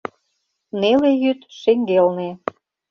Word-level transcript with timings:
Неле 0.79 1.11
йӱд— 1.23 1.39
шеҥгелне. 1.59 2.29